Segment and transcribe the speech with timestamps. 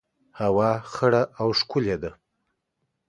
[0.39, 2.11] هوا خړه او ښکلي ده